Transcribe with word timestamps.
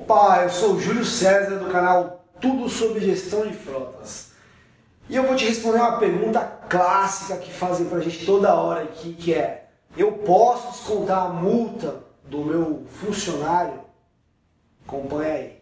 Opa, 0.00 0.42
eu 0.44 0.50
sou 0.50 0.74
o 0.74 0.80
Júlio 0.80 1.04
César 1.04 1.56
do 1.56 1.72
canal 1.72 2.24
Tudo 2.40 2.68
sobre 2.68 3.00
Gestão 3.00 3.44
de 3.44 3.52
Frotas. 3.52 4.30
E 5.08 5.16
eu 5.16 5.24
vou 5.24 5.34
te 5.34 5.44
responder 5.44 5.78
uma 5.78 5.98
pergunta 5.98 6.40
clássica 6.68 7.36
que 7.36 7.52
fazem 7.52 7.88
pra 7.88 7.98
gente 7.98 8.24
toda 8.24 8.54
hora 8.54 8.84
aqui, 8.84 9.12
que 9.12 9.34
é: 9.34 9.70
eu 9.96 10.12
posso 10.12 10.70
descontar 10.70 11.26
a 11.26 11.28
multa 11.30 11.96
do 12.24 12.44
meu 12.44 12.86
funcionário? 12.88 13.80
Acompanha 14.86 15.34
aí. 15.34 15.57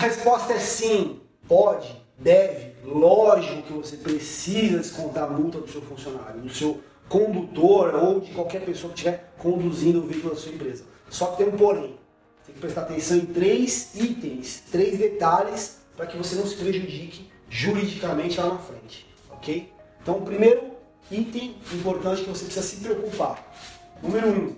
A 0.00 0.04
resposta 0.04 0.54
é 0.54 0.58
sim, 0.58 1.20
pode, 1.46 1.94
deve, 2.16 2.72
lógico 2.82 3.60
que 3.60 3.72
você 3.74 3.98
precisa 3.98 4.78
descontar 4.78 5.24
a 5.24 5.26
multa 5.26 5.58
do 5.58 5.70
seu 5.70 5.82
funcionário, 5.82 6.40
do 6.40 6.48
seu 6.48 6.80
condutor 7.06 7.94
ou 7.94 8.18
de 8.18 8.30
qualquer 8.30 8.64
pessoa 8.64 8.94
que 8.94 9.00
estiver 9.00 9.30
conduzindo 9.36 9.98
o 9.98 10.06
veículo 10.06 10.32
da 10.32 10.40
sua 10.40 10.52
empresa. 10.52 10.84
Só 11.10 11.26
que 11.26 11.36
tem 11.36 11.48
um 11.48 11.58
porém. 11.58 11.98
Tem 12.46 12.54
que 12.54 12.60
prestar 12.62 12.80
atenção 12.80 13.18
em 13.18 13.26
três 13.26 13.94
itens, 13.94 14.62
três 14.72 14.96
detalhes 14.96 15.80
para 15.94 16.06
que 16.06 16.16
você 16.16 16.34
não 16.34 16.46
se 16.46 16.56
prejudique 16.56 17.30
juridicamente 17.50 18.40
lá 18.40 18.54
na 18.54 18.58
frente, 18.58 19.06
ok? 19.30 19.70
Então, 20.00 20.16
o 20.16 20.22
primeiro 20.22 20.62
item 21.10 21.56
importante 21.74 22.22
que 22.22 22.30
você 22.30 22.46
precisa 22.46 22.64
se 22.64 22.76
preocupar. 22.76 23.54
Número 24.02 24.28
um, 24.28 24.56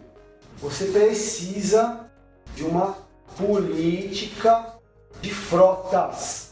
você 0.59 0.85
precisa 0.85 2.09
de 2.55 2.63
uma 2.63 2.97
política 3.37 4.81
de 5.23 5.33
frotas. 5.33 6.51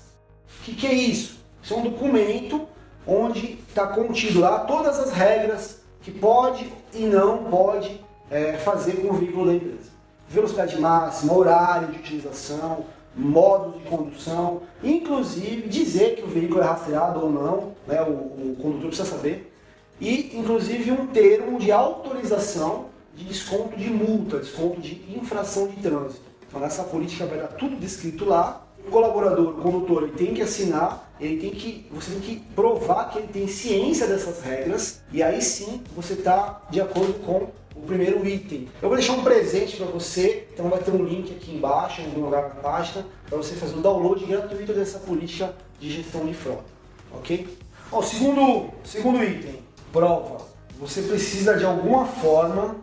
O 0.61 0.65
que, 0.65 0.75
que 0.75 0.87
é 0.87 0.95
isso? 0.95 1.39
Isso 1.63 1.75
é 1.75 1.77
um 1.77 1.83
documento 1.83 2.67
onde 3.07 3.59
está 3.69 3.89
contido 3.89 4.41
lá 4.41 4.61
todas 4.61 4.99
as 4.99 5.13
regras 5.13 5.81
que 6.01 6.11
pode 6.11 6.73
e 6.95 7.01
não 7.01 7.45
pode 7.45 8.01
é, 8.31 8.55
fazer 8.55 8.93
com 9.03 9.09
o 9.09 9.13
veículo 9.15 9.47
da 9.47 9.55
empresa. 9.55 9.91
Velocidade 10.29 10.81
máxima, 10.81 11.35
horário 11.35 11.89
de 11.89 11.99
utilização, 11.99 12.85
modos 13.15 13.75
de 13.75 13.89
condução, 13.89 14.63
inclusive 14.83 15.69
dizer 15.69 16.15
que 16.15 16.23
o 16.23 16.29
veículo 16.29 16.61
é 16.61 16.65
rastreado 16.65 17.21
ou 17.21 17.31
não, 17.31 17.73
né, 17.87 18.01
o, 18.03 18.13
o 18.13 18.57
condutor 18.63 18.89
precisa 18.89 19.09
saber, 19.09 19.53
e 20.01 20.37
inclusive 20.39 20.93
um 20.93 21.09
termo 21.09 21.59
de 21.59 21.73
autorização 21.73 22.87
de 23.15 23.25
desconto 23.25 23.77
de 23.77 23.91
multa, 23.91 24.39
desconto 24.39 24.81
de 24.81 25.05
infração 25.15 25.67
de 25.67 25.77
trânsito. 25.77 26.30
Então 26.51 26.65
essa 26.65 26.83
política 26.83 27.25
vai 27.27 27.39
dar 27.39 27.47
tudo 27.49 27.77
descrito 27.77 28.25
lá. 28.25 28.67
O 28.85 28.91
colaborador, 28.91 29.51
o 29.51 29.63
condutor, 29.63 30.03
ele 30.03 30.13
tem 30.13 30.35
que 30.35 30.43
assinar, 30.43 31.13
ele 31.21 31.39
tem 31.39 31.51
que, 31.51 31.87
você 31.93 32.11
tem 32.11 32.21
que 32.21 32.37
provar 32.55 33.11
que 33.11 33.19
ele 33.19 33.29
tem 33.29 33.47
ciência 33.47 34.07
dessas 34.07 34.43
regras 34.43 35.03
e 35.13 35.23
aí 35.23 35.41
sim 35.41 35.83
você 35.95 36.15
está 36.15 36.63
de 36.71 36.81
acordo 36.81 37.15
com 37.25 37.49
o 37.77 37.83
primeiro 37.87 38.27
item. 38.27 38.69
Eu 38.83 38.89
vou 38.89 38.97
deixar 38.97 39.13
um 39.13 39.23
presente 39.23 39.77
para 39.77 39.87
você, 39.87 40.49
então 40.53 40.69
vai 40.69 40.81
ter 40.81 40.91
um 40.91 41.05
link 41.05 41.31
aqui 41.31 41.55
embaixo, 41.55 42.01
em 42.01 42.07
algum 42.07 42.25
lugar 42.25 42.43
na 42.43 42.55
página, 42.57 43.07
para 43.29 43.37
você 43.37 43.55
fazer 43.55 43.77
o 43.77 43.81
download 43.81 44.25
gratuito 44.25 44.73
dessa 44.73 44.99
política 44.99 45.55
de 45.79 45.91
gestão 45.91 46.25
de 46.27 46.35
frota, 46.35 46.65
ok? 47.13 47.47
Ó, 47.93 48.03
segundo, 48.03 48.71
segundo 48.83 49.23
item, 49.23 49.61
prova. 49.93 50.45
Você 50.81 51.03
precisa 51.03 51.57
de 51.57 51.65
alguma 51.65 52.07
forma 52.07 52.77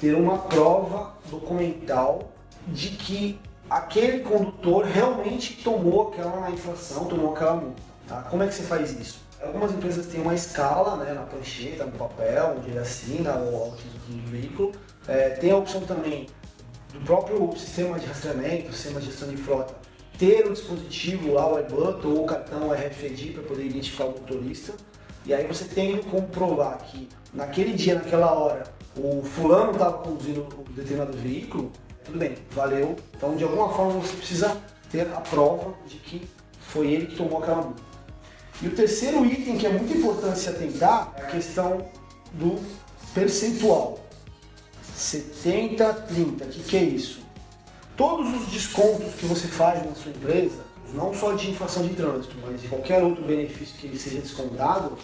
ter 0.00 0.14
uma 0.14 0.38
prova 0.38 1.14
documental 1.30 2.33
de 2.68 2.90
que 2.90 3.40
aquele 3.68 4.20
condutor 4.20 4.84
realmente 4.84 5.62
tomou 5.62 6.08
aquela 6.08 6.50
infração, 6.50 7.06
tomou 7.06 7.34
aquela 7.34 7.54
multa. 7.56 7.82
Tá? 8.06 8.22
Como 8.22 8.42
é 8.42 8.46
que 8.46 8.54
você 8.54 8.62
faz 8.62 8.92
isso? 8.98 9.24
Algumas 9.42 9.72
empresas 9.72 10.06
têm 10.06 10.20
uma 10.20 10.34
escala 10.34 10.96
né, 10.96 11.12
na 11.12 11.22
prancheta, 11.22 11.84
no 11.84 11.92
papel, 11.92 12.56
onde 12.58 12.70
ele 12.70 12.78
assina 12.78 13.34
o 13.36 13.74
título 13.76 14.22
do 14.22 14.30
veículo. 14.30 14.72
É, 15.06 15.30
tem 15.30 15.50
a 15.50 15.56
opção 15.56 15.82
também 15.82 16.26
do 16.92 17.00
próprio 17.00 17.52
sistema 17.56 17.98
de 17.98 18.06
rastreamento, 18.06 18.72
sistema 18.72 19.00
de 19.00 19.06
gestão 19.06 19.28
de 19.28 19.36
frota, 19.36 19.74
ter 20.18 20.46
o 20.46 20.52
dispositivo 20.52 21.32
lá, 21.32 21.52
o 21.52 21.58
iButton 21.58 22.08
ou 22.08 22.24
o 22.24 22.26
cartão 22.26 22.70
RFID 22.70 23.32
para 23.32 23.42
poder 23.42 23.66
identificar 23.66 24.04
o 24.04 24.10
motorista. 24.12 24.72
E 25.26 25.34
aí 25.34 25.46
você 25.46 25.64
tem 25.64 25.98
como 25.98 26.28
provar 26.28 26.78
que 26.78 27.08
naquele 27.32 27.72
dia, 27.72 27.96
naquela 27.96 28.32
hora, 28.32 28.64
o 28.96 29.22
fulano 29.22 29.72
estava 29.72 29.98
conduzindo 29.98 30.46
o 30.56 30.72
determinado 30.72 31.16
veículo, 31.16 31.72
tudo 32.04 32.18
bem, 32.18 32.36
valeu. 32.52 32.96
Então, 33.16 33.36
de 33.36 33.44
alguma 33.44 33.72
forma, 33.72 34.00
você 34.00 34.16
precisa 34.16 34.56
ter 34.90 35.08
a 35.12 35.20
prova 35.20 35.74
de 35.86 35.96
que 35.96 36.28
foi 36.60 36.92
ele 36.92 37.06
que 37.06 37.16
tomou 37.16 37.38
aquela 37.38 37.62
multa. 37.62 37.82
E 38.62 38.68
o 38.68 38.74
terceiro 38.74 39.24
item 39.26 39.58
que 39.58 39.66
é 39.66 39.70
muito 39.70 39.92
importante 39.96 40.38
se 40.38 40.48
atentar 40.48 41.12
é 41.16 41.22
a 41.22 41.26
questão 41.26 41.88
do 42.32 42.60
percentual. 43.12 43.98
70, 44.94 45.92
30. 45.92 46.44
O 46.44 46.48
que, 46.48 46.62
que 46.62 46.76
é 46.76 46.82
isso? 46.82 47.20
Todos 47.96 48.32
os 48.34 48.46
descontos 48.52 49.14
que 49.14 49.26
você 49.26 49.48
faz 49.48 49.84
na 49.84 49.94
sua 49.94 50.10
empresa, 50.10 50.64
não 50.92 51.12
só 51.12 51.32
de 51.32 51.50
infração 51.50 51.86
de 51.86 51.94
trânsito, 51.94 52.36
mas 52.44 52.60
de 52.60 52.68
qualquer 52.68 53.02
outro 53.02 53.24
benefício 53.24 53.76
que 53.76 53.86
ele 53.86 53.98
seja 53.98 54.20
descontado, 54.20 54.96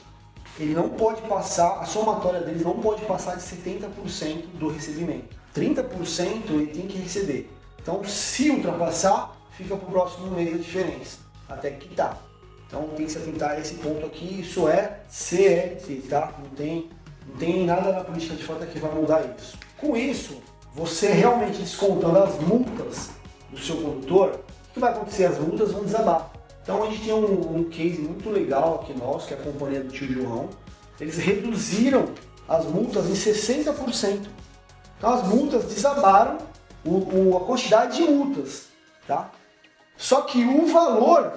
ele 0.59 0.75
não 0.75 0.89
pode 0.91 1.23
passar, 1.23 1.81
a 1.81 1.87
somatória 1.87 2.41
deles 2.41 2.63
não 2.63 2.81
pode 2.81 3.05
passar 3.05 3.37
de 3.37 3.43
70% 3.43 4.47
do 4.59 4.69
recebimento. 4.69 5.40
30% 5.55 6.51
ele 6.51 6.67
tem 6.67 6.87
que 6.87 6.99
receber. 6.99 7.51
Então, 7.83 8.05
se 8.05 8.51
ultrapassar, 8.51 9.37
fica 9.53 9.77
para 9.77 9.89
o 9.89 9.91
próximo 9.91 10.31
mês 10.31 10.55
a 10.55 10.59
diferença, 10.59 11.19
até 11.49 11.71
quitar. 11.71 12.21
Então, 12.67 12.89
tem 12.97 13.07
que 13.07 13.13
se 13.13 13.19
atentar 13.19 13.51
a 13.53 13.61
esse 13.61 13.75
ponto 13.75 14.07
aqui. 14.07 14.41
Isso 14.41 14.69
é 14.69 15.01
CLT, 15.09 16.03
tá? 16.09 16.33
Não 16.39 16.51
tem, 16.51 16.89
não 17.27 17.37
tem 17.37 17.65
nada 17.65 17.93
na 17.93 18.05
política 18.05 18.37
de 18.37 18.45
frota 18.45 18.67
que 18.67 18.79
vai 18.79 18.95
mudar 18.95 19.23
isso. 19.37 19.59
Com 19.79 19.97
isso, 19.97 20.41
você 20.75 21.09
realmente 21.09 21.59
descontando 21.59 22.19
as 22.19 22.39
multas 22.39 23.11
do 23.51 23.59
seu 23.59 23.77
condutor, 23.77 24.41
o 24.71 24.75
que 24.75 24.79
vai 24.79 24.93
acontecer? 24.93 25.25
As 25.25 25.39
multas 25.39 25.73
vão 25.73 25.83
desabar. 25.83 26.31
Então, 26.63 26.85
a 26.85 26.87
gente 26.91 27.03
tem 27.03 27.13
um, 27.13 27.57
um 27.57 27.65
case 27.65 28.01
muito 28.01 28.31
legal 28.31 28.83
aqui 28.83 28.97
nosso, 28.97 29.27
que 29.27 29.35
é 29.35 29.37
a 29.37 29.41
companhia 29.41 29.81
do 29.81 29.89
tio 29.89 30.13
João. 30.13 30.49
Eles 31.01 31.17
reduziram 31.17 32.05
as 32.47 32.67
multas 32.67 33.07
em 33.09 33.15
60%. 33.15 34.27
Então 35.01 35.15
as 35.15 35.27
multas 35.27 35.65
desabaram 35.65 36.37
o, 36.85 36.91
o, 36.91 37.37
a 37.39 37.47
quantidade 37.47 37.97
de 37.97 38.03
multas, 38.03 38.67
tá? 39.07 39.31
Só 39.97 40.21
que 40.21 40.45
o 40.45 40.67
valor 40.67 41.33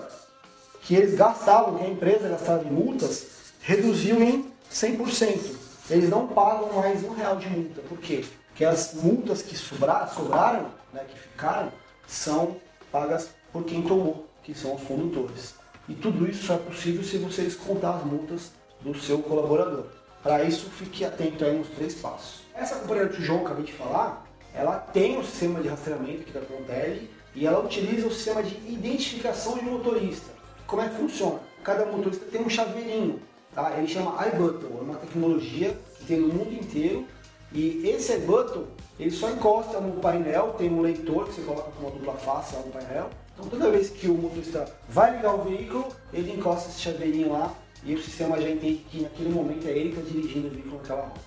que 0.82 0.94
eles 0.94 1.16
gastavam, 1.16 1.78
que 1.78 1.86
a 1.86 1.88
empresa 1.88 2.28
gastava 2.28 2.62
de 2.62 2.70
multas, 2.70 3.54
reduziu 3.62 4.22
em 4.22 4.52
100%. 4.70 5.56
Eles 5.90 6.10
não 6.10 6.28
pagam 6.28 6.74
mais 6.74 7.06
um 7.06 7.14
real 7.14 7.38
de 7.38 7.48
multa. 7.48 7.82
Por 7.84 7.98
quê? 8.00 8.26
Porque 8.50 8.66
as 8.66 8.96
multas 8.96 9.42
que 9.42 9.56
sobrar, 9.56 10.14
sobraram, 10.14 10.66
né, 10.92 11.06
que 11.08 11.18
ficaram, 11.18 11.72
são 12.06 12.58
pagas 12.92 13.30
por 13.54 13.64
quem 13.64 13.82
tomou, 13.82 14.28
que 14.44 14.54
são 14.54 14.76
os 14.76 14.84
condutores. 14.84 15.56
E 15.88 15.94
tudo 15.94 16.30
isso 16.30 16.48
só 16.48 16.56
é 16.56 16.58
possível 16.58 17.02
se 17.02 17.18
você 17.18 17.44
descontar 17.44 17.96
as 17.96 18.04
multas 18.04 18.52
do 18.82 18.94
seu 18.94 19.20
colaborador. 19.20 19.86
Para 20.24 20.42
isso, 20.46 20.70
fique 20.70 21.04
atento 21.04 21.44
aí 21.44 21.58
nos 21.58 21.68
três 21.68 21.96
passos. 21.96 22.44
Essa 22.56 22.78
companhia 22.78 23.08
do 23.08 23.22
João 23.22 23.40
que 23.40 23.46
acabei 23.48 23.66
de 23.66 23.74
falar, 23.74 24.26
ela 24.56 24.78
tem 24.78 25.18
um 25.18 25.24
sistema 25.24 25.60
de 25.60 25.68
rastreamento 25.68 26.22
aqui 26.22 26.32
da 26.32 26.40
Contel 26.40 27.00
e 27.36 27.46
ela 27.46 27.60
utiliza 27.60 28.08
o 28.08 28.12
sistema 28.12 28.42
de 28.42 28.56
identificação 28.72 29.58
de 29.58 29.66
motorista. 29.66 30.32
Como 30.66 30.82
é 30.82 30.88
que 30.88 30.96
funciona? 30.96 31.40
Cada 31.62 31.86
motorista 31.86 32.26
tem 32.32 32.42
um 32.42 32.50
chaveirinho, 32.50 33.20
tá? 33.54 33.74
Ele 33.78 33.88
chama 33.88 34.16
iButton, 34.28 34.78
é 34.78 34.82
uma 34.82 34.96
tecnologia 34.96 35.78
que 36.00 36.06
tem 36.06 36.22
no 36.22 36.30
mundo 36.30 36.54
inteiro 36.54 37.06
e 37.52 37.90
esse 37.90 38.14
iButton, 38.14 38.64
ele 38.98 39.12
só 39.12 39.30
encosta 39.30 39.82
no 39.82 40.00
painel, 40.00 40.56
tem 40.58 40.70
um 40.70 40.80
leitor 40.80 41.26
que 41.26 41.34
você 41.34 41.42
coloca 41.42 41.70
com 41.72 41.82
uma 41.82 41.92
dupla 41.92 42.14
face 42.14 42.56
lá 42.56 42.62
no 42.62 42.72
painel. 42.72 43.10
Então 43.34 43.50
toda 43.50 43.70
vez 43.70 43.90
que 43.90 44.08
o 44.08 44.14
motorista 44.14 44.74
vai 44.88 45.18
ligar 45.18 45.36
o 45.36 45.44
veículo, 45.44 45.86
ele 46.14 46.32
encosta 46.32 46.70
esse 46.70 46.80
chaveirinho 46.80 47.34
lá 47.34 47.54
e 47.86 47.96
o 47.96 48.02
sistema 48.02 48.40
já 48.40 48.50
entende 48.50 48.86
que 48.90 49.02
naquele 49.02 49.30
momento 49.30 49.68
é 49.68 49.72
ele 49.72 49.92
que 49.92 50.00
está 50.00 50.12
dirigindo 50.12 50.48
o 50.48 50.52
veículo 50.52 50.78
naquela 50.78 51.02
rota. 51.02 51.22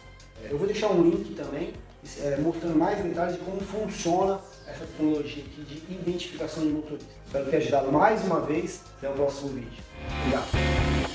É, 0.44 0.52
eu 0.52 0.58
vou 0.58 0.66
deixar 0.66 0.90
um 0.90 1.02
link 1.02 1.34
também 1.34 1.72
é, 2.20 2.36
mostrando 2.36 2.78
mais 2.78 3.02
detalhes 3.02 3.34
de 3.34 3.40
como 3.40 3.60
funciona 3.60 4.40
essa 4.66 4.84
tecnologia 4.84 5.42
aqui 5.44 5.62
de 5.62 5.94
identificação 5.94 6.62
de 6.62 6.70
motorista. 6.70 7.08
Espero 7.26 7.50
ter 7.50 7.56
ajudado 7.56 7.92
mais 7.92 8.24
uma 8.24 8.40
vez. 8.40 8.82
Até 8.98 9.10
o 9.10 9.12
próximo 9.12 9.50
vídeo. 9.50 9.82
Obrigado. 10.20 11.05